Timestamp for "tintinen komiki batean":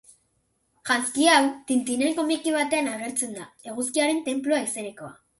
1.71-2.89